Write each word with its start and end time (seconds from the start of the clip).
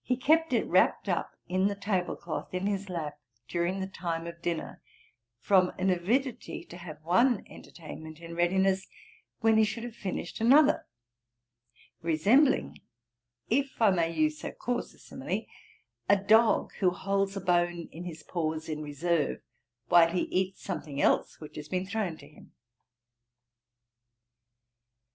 He 0.00 0.16
kept 0.16 0.54
it 0.54 0.64
wrapt 0.66 1.06
up 1.06 1.32
in 1.50 1.66
the 1.66 1.74
tablecloth 1.74 2.54
in 2.54 2.66
his 2.66 2.88
lap 2.88 3.18
during 3.46 3.78
the 3.80 3.86
time 3.86 4.26
of 4.26 4.40
dinner, 4.40 4.80
from 5.38 5.68
an 5.78 5.90
avidity 5.90 6.64
to 6.64 6.78
have 6.78 7.04
one 7.04 7.44
entertainment 7.46 8.20
in 8.20 8.34
readiness 8.34 8.86
when 9.40 9.58
he 9.58 9.64
should 9.64 9.84
have 9.84 9.94
finished 9.94 10.40
another; 10.40 10.86
resembling 12.00 12.80
(if 13.50 13.82
I 13.82 13.90
may 13.90 14.10
use 14.10 14.38
so 14.38 14.50
coarse 14.50 14.94
a 14.94 14.98
simile) 14.98 15.44
a 16.08 16.16
dog 16.16 16.72
who 16.76 16.90
holds 16.90 17.36
a 17.36 17.40
bone 17.42 17.90
in 17.92 18.04
his 18.04 18.22
paws 18.22 18.66
in 18.66 18.80
reserve, 18.82 19.42
while 19.90 20.10
he 20.10 20.22
eats 20.22 20.62
something 20.62 21.02
else 21.02 21.38
which 21.38 21.56
has 21.56 21.68
been 21.68 21.84
thrown 21.84 22.16
to 22.16 22.26
him. 22.26 22.52